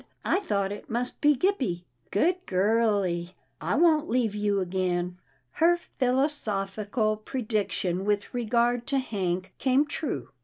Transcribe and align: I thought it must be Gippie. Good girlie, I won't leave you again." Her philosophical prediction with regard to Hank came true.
I 0.25 0.39
thought 0.39 0.71
it 0.71 0.89
must 0.89 1.21
be 1.21 1.35
Gippie. 1.35 1.83
Good 2.09 2.47
girlie, 2.47 3.35
I 3.61 3.75
won't 3.75 4.09
leave 4.09 4.33
you 4.33 4.59
again." 4.59 5.19
Her 5.51 5.77
philosophical 5.99 7.17
prediction 7.17 8.03
with 8.03 8.33
regard 8.33 8.87
to 8.87 8.97
Hank 8.97 9.53
came 9.59 9.85
true. 9.85 10.29